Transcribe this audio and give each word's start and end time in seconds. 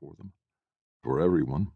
for 0.00 0.14
them. 0.18 0.32
For 1.02 1.20
everyone. 1.20 1.68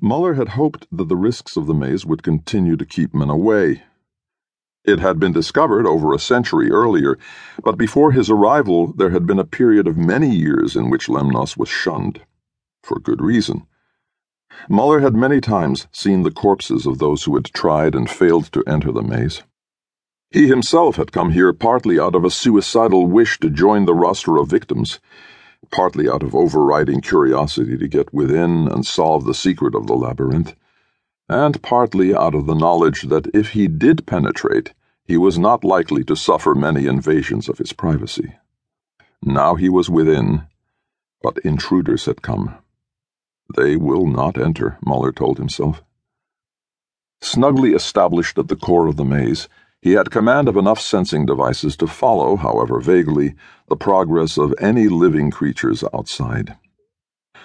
Muller 0.00 0.34
had 0.34 0.50
hoped 0.50 0.86
that 0.92 1.08
the 1.08 1.16
risks 1.16 1.56
of 1.56 1.66
the 1.66 1.74
maze 1.74 2.06
would 2.06 2.22
continue 2.22 2.76
to 2.76 2.86
keep 2.86 3.14
men 3.14 3.30
away. 3.30 3.82
It 4.84 5.00
had 5.00 5.18
been 5.18 5.32
discovered 5.32 5.86
over 5.86 6.12
a 6.12 6.18
century 6.18 6.70
earlier, 6.70 7.18
but 7.62 7.78
before 7.78 8.12
his 8.12 8.28
arrival 8.30 8.92
there 8.92 9.10
had 9.10 9.26
been 9.26 9.38
a 9.38 9.44
period 9.44 9.86
of 9.86 9.96
many 9.96 10.34
years 10.34 10.76
in 10.76 10.90
which 10.90 11.08
Lemnos 11.08 11.56
was 11.56 11.68
shunned. 11.68 12.20
For 12.82 12.98
good 12.98 13.22
reason. 13.22 13.66
Muller 14.68 15.00
had 15.00 15.14
many 15.14 15.40
times 15.40 15.88
seen 15.90 16.22
the 16.22 16.30
corpses 16.30 16.86
of 16.86 16.98
those 16.98 17.24
who 17.24 17.34
had 17.34 17.46
tried 17.46 17.94
and 17.94 18.08
failed 18.08 18.52
to 18.52 18.62
enter 18.66 18.92
the 18.92 19.02
maze. 19.02 19.42
He 20.30 20.48
himself 20.48 20.96
had 20.96 21.12
come 21.12 21.30
here 21.30 21.52
partly 21.52 21.98
out 21.98 22.14
of 22.14 22.24
a 22.24 22.30
suicidal 22.30 23.06
wish 23.06 23.38
to 23.40 23.50
join 23.50 23.84
the 23.84 23.94
roster 23.94 24.36
of 24.36 24.48
victims, 24.48 25.00
partly 25.70 26.08
out 26.08 26.22
of 26.22 26.34
overriding 26.34 27.00
curiosity 27.00 27.76
to 27.76 27.88
get 27.88 28.12
within 28.12 28.68
and 28.68 28.86
solve 28.86 29.24
the 29.24 29.34
secret 29.34 29.74
of 29.74 29.86
the 29.86 29.94
labyrinth, 29.94 30.54
and 31.28 31.62
partly 31.62 32.14
out 32.14 32.34
of 32.34 32.46
the 32.46 32.54
knowledge 32.54 33.02
that 33.02 33.28
if 33.34 33.50
he 33.50 33.68
did 33.68 34.06
penetrate, 34.06 34.74
he 35.06 35.16
was 35.16 35.38
not 35.38 35.64
likely 35.64 36.04
to 36.04 36.16
suffer 36.16 36.54
many 36.54 36.86
invasions 36.86 37.48
of 37.48 37.58
his 37.58 37.72
privacy. 37.72 38.34
Now 39.22 39.54
he 39.54 39.68
was 39.68 39.90
within, 39.90 40.46
but 41.22 41.38
intruders 41.38 42.06
had 42.06 42.22
come. 42.22 42.56
They 43.56 43.76
will 43.76 44.06
not 44.06 44.38
enter, 44.38 44.78
Muller 44.84 45.12
told 45.12 45.38
himself. 45.38 45.82
Snugly 47.20 47.72
established 47.72 48.38
at 48.38 48.48
the 48.48 48.56
core 48.56 48.86
of 48.86 48.96
the 48.96 49.04
maze, 49.04 49.48
he 49.84 49.92
had 49.92 50.10
command 50.10 50.48
of 50.48 50.56
enough 50.56 50.80
sensing 50.80 51.26
devices 51.26 51.76
to 51.76 51.86
follow, 51.86 52.36
however 52.36 52.80
vaguely, 52.80 53.34
the 53.68 53.76
progress 53.76 54.38
of 54.38 54.54
any 54.58 54.88
living 54.88 55.30
creatures 55.30 55.84
outside. 55.92 56.56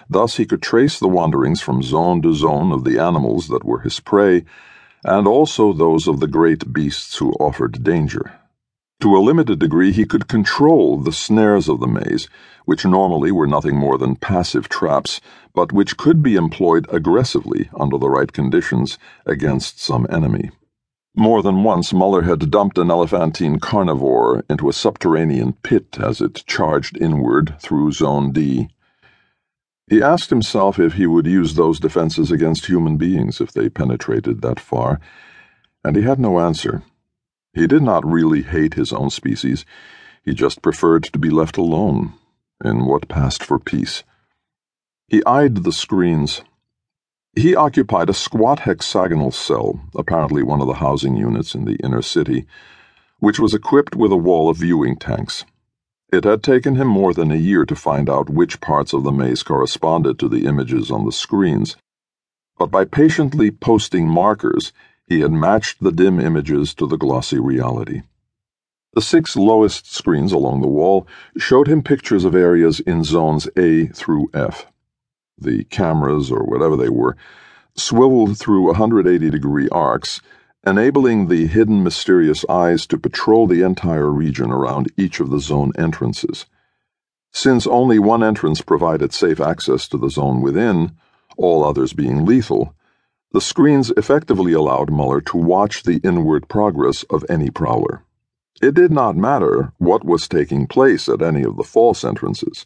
Thus 0.09 0.38
he 0.38 0.45
could 0.45 0.61
trace 0.61 0.99
the 0.99 1.09
wanderings 1.09 1.59
from 1.59 1.83
zone 1.83 2.21
to 2.21 2.33
zone 2.33 2.71
of 2.71 2.85
the 2.85 2.97
animals 2.97 3.50
that 3.50 3.66
were 3.66 3.81
his 3.81 4.00
prey, 4.00 4.45
and 5.03 5.28
also 5.28 5.73
those 5.73 6.08
of 6.08 6.22
the 6.22 6.30
great 6.30 6.72
beasts 6.72 7.17
who 7.17 7.33
offered 7.41 7.83
danger. 7.83 8.39
To 9.02 9.17
a 9.17 9.19
limited 9.19 9.59
degree, 9.59 9.91
he 9.91 10.06
could 10.06 10.30
control 10.30 10.97
the 10.97 11.11
snares 11.11 11.67
of 11.67 11.81
the 11.81 11.88
maze, 11.88 12.30
which 12.63 12.85
normally 12.85 13.33
were 13.33 13.47
nothing 13.47 13.75
more 13.75 13.97
than 13.97 14.16
passive 14.16 14.69
traps, 14.69 15.19
but 15.53 15.73
which 15.73 15.97
could 15.97 16.23
be 16.23 16.38
employed 16.38 16.88
aggressively 16.89 17.69
under 17.78 17.97
the 17.97 18.09
right 18.09 18.31
conditions 18.31 18.97
against 19.25 19.81
some 19.81 20.08
enemy. 20.09 20.52
More 21.20 21.44
than 21.44 21.66
once, 21.66 21.92
Muller 21.92 22.22
had 22.22 22.50
dumped 22.50 22.78
an 22.78 22.89
elephantine 22.89 23.59
carnivore 23.59 24.45
into 24.50 24.70
a 24.70 24.73
subterranean 24.73 25.52
pit 25.52 25.98
as 26.00 26.22
it 26.22 26.45
charged 26.48 26.95
inward 26.95 27.58
through 27.59 27.92
Zone 27.92 28.31
D. 28.31 28.70
He 29.90 30.02
asked 30.02 30.30
himself 30.30 30.80
if 30.80 30.94
he 30.94 31.06
would 31.06 31.28
use 31.28 31.56
those 31.56 31.78
defenses 31.78 32.31
against 32.31 32.67
human 32.67 32.95
beings 32.95 33.42
if 33.42 33.52
they 33.52 33.67
penetrated 33.67 34.42
that 34.44 34.62
far, 34.62 35.02
and 35.84 35.97
he 35.97 36.03
had 36.03 36.22
no 36.22 36.40
answer. 36.40 36.84
He 37.53 37.67
did 37.67 37.81
not 37.84 38.09
really 38.09 38.44
hate 38.44 38.75
his 38.75 38.94
own 38.94 39.09
species. 39.09 39.66
He 40.23 40.34
just 40.34 40.62
preferred 40.62 41.03
to 41.03 41.20
be 41.20 41.30
left 41.30 41.58
alone 41.58 42.14
in 42.64 42.86
what 42.86 43.09
passed 43.09 43.44
for 43.44 43.59
peace. 43.59 44.06
He 45.09 45.22
eyed 45.25 45.66
the 45.66 45.73
screens. 45.73 46.44
He 47.35 47.55
occupied 47.55 48.09
a 48.09 48.13
squat 48.13 48.59
hexagonal 48.59 49.31
cell, 49.31 49.80
apparently 49.95 50.44
one 50.44 50.61
of 50.61 50.67
the 50.67 50.73
housing 50.73 51.16
units 51.16 51.55
in 51.55 51.66
the 51.66 51.77
inner 51.83 52.02
city, 52.02 52.45
which 53.19 53.39
was 53.39 53.53
equipped 53.53 53.95
with 53.95 54.11
a 54.11 54.17
wall 54.17 54.49
of 54.49 54.58
viewing 54.58 54.97
tanks. 54.97 55.45
It 56.11 56.23
had 56.23 56.41
taken 56.44 56.75
him 56.75 56.88
more 56.88 57.13
than 57.13 57.31
a 57.31 57.35
year 57.35 57.66
to 57.66 57.75
find 57.75 58.09
out 58.09 58.30
which 58.30 58.61
parts 58.61 58.94
of 58.94 59.03
the 59.03 59.11
maze 59.11 59.44
corresponded 59.44 60.17
to 60.19 60.27
the 60.27 60.45
images 60.45 60.89
on 60.89 61.05
the 61.05 61.11
screens, 61.11 61.77
but 62.57 62.72
by 62.72 62.83
patiently 62.83 63.52
posting 63.52 64.07
markers, 64.07 64.73
he 65.07 65.22
had 65.22 65.31
matched 65.31 65.81
the 65.81 65.91
dim 65.91 66.19
images 66.19 66.73
to 66.73 66.85
the 66.88 66.97
glossy 66.97 67.40
reality. 67.40 68.01
The 68.94 69.01
six 69.01 69.35
lowest 69.35 69.94
screens 69.94 70.31
along 70.34 70.61
the 70.61 70.67
wall 70.67 71.07
showed 71.38 71.67
him 71.67 71.84
pictures 71.84 72.25
of 72.25 72.35
areas 72.35 72.79
in 72.81 73.03
zones 73.03 73.47
A 73.56 73.88
through 73.88 74.29
F. 74.34 74.66
The 75.41 75.63
cameras, 75.66 76.31
or 76.31 76.44
whatever 76.44 76.75
they 76.75 76.89
were, 76.89 77.16
swiveled 77.75 78.38
through 78.38 78.67
180 78.67 79.29
degree 79.29 79.69
arcs, 79.69 80.22
enabling 80.67 81.27
the 81.27 81.47
hidden 81.47 81.83
mysterious 81.83 82.44
eyes 82.50 82.85
to 82.88 82.97
patrol 82.97 83.47
the 83.47 83.61
entire 83.61 84.09
region 84.11 84.51
around 84.51 84.91
each 84.97 85.19
of 85.19 85.29
the 85.29 85.39
zone 85.39 85.72
entrances. 85.78 86.45
Since 87.31 87.67
only 87.67 87.99
one 87.99 88.23
entrance 88.23 88.61
provided 88.61 89.13
safe 89.13 89.39
access 89.39 89.88
to 89.89 89.97
the 89.97 90.09
zone 90.09 90.41
within, 90.41 90.91
all 91.38 91.63
others 91.63 91.94
being 91.94 92.25
lethal, 92.25 92.73
the 93.31 93.41
screens 93.41 93.91
effectively 93.95 94.53
allowed 94.53 94.89
Muller 94.89 95.22
to 95.22 95.38
watch 95.38 95.83
the 95.83 96.01
inward 96.03 96.49
progress 96.49 97.03
of 97.03 97.23
any 97.29 97.49
prowler. 97.49 98.03
It 98.61 98.73
did 98.73 98.91
not 98.91 99.16
matter 99.16 99.72
what 99.78 100.03
was 100.03 100.28
taking 100.28 100.67
place 100.67 101.07
at 101.07 101.22
any 101.22 101.44
of 101.44 101.55
the 101.55 101.63
false 101.63 102.03
entrances. 102.03 102.66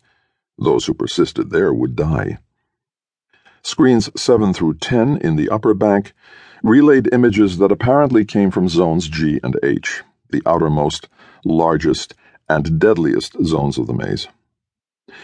Those 0.58 0.86
who 0.86 0.94
persisted 0.94 1.52
there 1.52 1.74
would 1.74 1.96
die. 1.96 2.40
Screens 3.66 4.10
7 4.22 4.54
through 4.54 4.74
10 4.76 5.18
in 5.18 5.38
the 5.38 5.50
upper 5.50 5.74
bank 5.74 6.12
relayed 6.64 7.08
images 7.14 7.60
that 7.60 7.72
apparently 7.72 8.26
came 8.26 8.52
from 8.52 8.68
zones 8.68 9.08
G 9.08 9.40
and 9.42 9.58
H, 9.64 10.04
the 10.30 10.42
outermost, 10.46 11.08
largest, 11.46 12.14
and 12.50 12.78
deadliest 12.78 13.42
zones 13.46 13.78
of 13.78 13.88
the 13.88 13.94
maze. 13.94 14.28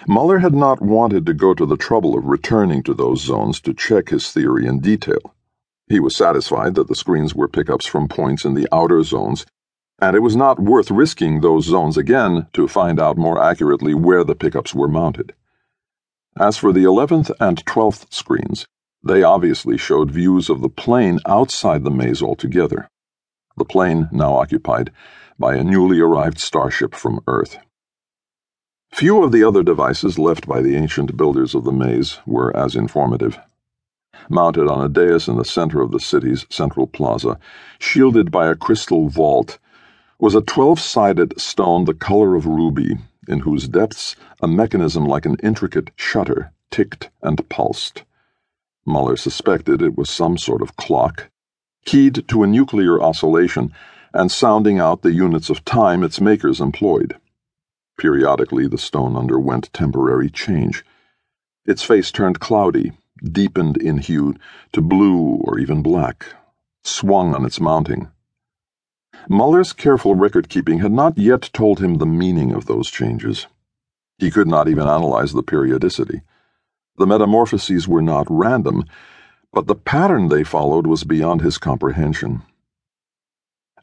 Muller 0.08 0.40
had 0.40 0.54
not 0.54 0.82
wanted 0.82 1.26
to 1.26 1.34
go 1.34 1.54
to 1.54 1.66
the 1.66 1.76
trouble 1.76 2.18
of 2.18 2.26
returning 2.26 2.82
to 2.84 2.94
those 2.94 3.22
zones 3.22 3.60
to 3.60 3.74
check 3.74 4.08
his 4.08 4.32
theory 4.32 4.66
in 4.66 4.80
detail. 4.80 5.36
He 5.88 6.00
was 6.00 6.16
satisfied 6.16 6.76
that 6.76 6.88
the 6.88 6.96
screens 6.96 7.36
were 7.36 7.50
pickups 7.50 7.86
from 7.86 8.08
points 8.08 8.46
in 8.46 8.54
the 8.54 8.68
outer 8.72 9.04
zones, 9.04 9.46
and 10.02 10.16
it 10.16 10.22
was 10.22 10.38
not 10.38 10.62
worth 10.62 10.92
risking 10.92 11.42
those 11.42 11.66
zones 11.66 11.98
again 11.98 12.48
to 12.54 12.70
find 12.70 13.02
out 13.02 13.18
more 13.18 13.42
accurately 13.42 13.94
where 13.94 14.24
the 14.24 14.36
pickups 14.36 14.74
were 14.74 14.88
mounted. 14.88 15.34
As 16.38 16.58
for 16.58 16.72
the 16.72 16.84
11th 16.84 17.32
and 17.40 17.66
12th 17.66 18.14
screens, 18.14 18.68
they 19.04 19.24
obviously 19.24 19.78
showed 19.78 20.12
views 20.12 20.50
of 20.50 20.62
the 20.62 20.70
plain 20.70 21.20
outside 21.26 21.84
the 21.84 21.92
maze 21.92 22.22
altogether. 22.22 22.88
The 23.58 23.66
plain 23.66 24.10
now 24.12 24.34
occupied 24.36 24.92
by 25.38 25.56
a 25.56 25.64
newly 25.64 26.00
arrived 26.00 26.40
starship 26.40 26.94
from 26.94 27.22
Earth. 27.28 27.58
Few 28.92 29.24
of 29.24 29.32
the 29.32 29.44
other 29.44 29.64
devices 29.64 30.20
left 30.20 30.48
by 30.48 30.62
the 30.62 30.76
ancient 30.76 31.16
builders 31.18 31.56
of 31.56 31.64
the 31.64 31.72
maze 31.72 32.20
were 32.26 32.56
as 32.56 32.76
informative. 32.76 33.40
Mounted 34.30 34.68
on 34.68 34.84
a 34.84 34.90
dais 34.90 35.28
in 35.28 35.38
the 35.38 35.46
center 35.46 35.82
of 35.82 35.92
the 35.92 36.00
city's 36.00 36.46
central 36.50 36.88
plaza, 36.88 37.40
shielded 37.80 38.32
by 38.32 38.48
a 38.48 38.56
crystal 38.56 39.10
vault, 39.10 39.60
was 40.20 40.36
a 40.36 40.42
twelve 40.42 40.80
sided 40.80 41.40
stone 41.40 41.86
the 41.86 41.94
color 41.94 42.36
of 42.36 42.46
ruby, 42.46 42.98
in 43.30 43.40
whose 43.40 43.68
depths 43.68 44.16
a 44.42 44.48
mechanism 44.48 45.06
like 45.06 45.26
an 45.26 45.38
intricate 45.42 45.92
shutter 45.96 46.52
ticked 46.72 47.10
and 47.22 47.48
pulsed. 47.50 48.04
Muller 48.86 49.16
suspected 49.16 49.82
it 49.82 49.98
was 49.98 50.10
some 50.10 50.38
sort 50.38 50.62
of 50.62 50.76
clock, 50.76 51.30
keyed 51.86 52.28
to 52.28 52.44
a 52.44 52.48
nuclear 52.48 53.02
oscillation 53.02 53.72
and 54.14 54.32
sounding 54.32 54.80
out 54.80 55.02
the 55.02 55.14
units 55.14 55.50
of 55.50 55.64
time 55.64 56.04
its 56.04 56.20
makers 56.20 56.60
employed. 56.60 57.16
Periodically, 57.98 58.68
the 58.68 58.78
stone 58.78 59.16
underwent 59.16 59.72
temporary 59.74 60.30
change. 60.30 60.84
Its 61.66 61.84
face 61.84 62.12
turned 62.12 62.40
cloudy, 62.40 62.94
deepened 63.24 63.78
in 63.78 63.98
hue 63.98 64.36
to 64.72 64.82
blue 64.82 65.36
or 65.44 65.60
even 65.60 65.84
black, 65.84 66.34
swung 66.84 67.36
on 67.36 67.46
its 67.46 67.60
mounting. 67.60 68.10
Muller's 69.28 69.74
careful 69.74 70.16
record 70.16 70.50
keeping 70.50 70.80
had 70.80 70.92
not 70.92 71.18
yet 71.18 71.50
told 71.54 71.80
him 71.80 71.96
the 71.96 72.06
meaning 72.06 72.54
of 72.54 72.66
those 72.66 72.90
changes. 72.90 73.48
He 74.18 74.32
could 74.32 74.48
not 74.48 74.68
even 74.68 74.88
analyze 74.88 75.34
the 75.34 75.44
periodicity. 75.44 76.22
The 76.98 77.08
metamorphoses 77.08 77.88
were 77.88 78.02
not 78.02 78.28
random, 78.30 78.86
but 79.52 79.68
the 79.68 79.76
pattern 79.76 80.28
they 80.28 80.44
followed 80.44 80.86
was 80.86 81.04
beyond 81.04 81.42
his 81.42 81.58
comprehension. 81.58 82.44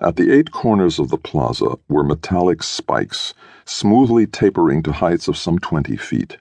At 0.00 0.17
the 0.17 0.31
eight 0.31 0.50
corners 0.50 0.99
of 0.99 1.09
the 1.09 1.17
plaza 1.17 1.77
were 1.89 2.05
metallic 2.05 2.62
spikes, 2.62 3.32
smoothly 3.65 4.27
tapering 4.27 4.82
to 4.82 4.93
heights 4.93 5.27
of 5.27 5.39
some 5.39 5.59
twenty 5.59 5.97
feet. 5.97 6.37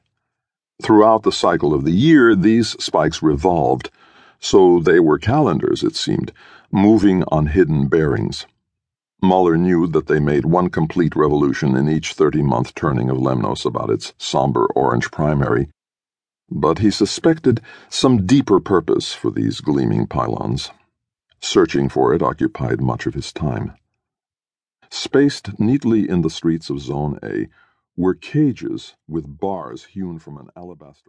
Throughout 0.81 1.23
the 1.23 1.31
cycle 1.31 1.73
of 1.73 1.85
the 1.85 1.93
year, 1.93 2.35
these 2.35 2.71
spikes 2.83 3.23
revolved, 3.23 3.89
so 4.39 4.79
they 4.79 4.99
were 4.99 5.17
calendars, 5.17 5.83
it 5.83 5.95
seemed, 5.95 6.33
moving 6.69 7.23
on 7.29 7.47
hidden 7.47 7.87
bearings. 7.87 8.45
Muller 9.25 9.57
knew 9.57 9.87
that 9.87 10.07
they 10.07 10.19
made 10.19 10.45
one 10.45 10.69
complete 10.69 11.15
revolution 11.15 11.75
in 11.75 11.89
each 11.89 12.13
30 12.13 12.43
month 12.43 12.75
turning 12.75 13.09
of 13.09 13.17
Lemnos 13.17 13.65
about 13.65 13.89
its 13.89 14.13
somber 14.17 14.67
orange 14.75 15.11
primary, 15.11 15.69
but 16.49 16.79
he 16.79 16.91
suspected 16.91 17.61
some 17.89 18.25
deeper 18.25 18.59
purpose 18.59 19.13
for 19.13 19.31
these 19.31 19.61
gleaming 19.61 20.07
pylons. 20.07 20.71
Searching 21.41 21.89
for 21.89 22.13
it 22.13 22.21
occupied 22.21 22.81
much 22.81 23.05
of 23.07 23.15
his 23.15 23.33
time. 23.33 23.73
Spaced 24.89 25.59
neatly 25.59 26.07
in 26.09 26.21
the 26.21 26.29
streets 26.29 26.69
of 26.69 26.79
Zone 26.79 27.19
A 27.23 27.47
were 27.97 28.13
cages 28.15 28.95
with 29.07 29.39
bars 29.39 29.85
hewn 29.85 30.19
from 30.19 30.37
an 30.37 30.49
alabaster. 30.55 31.03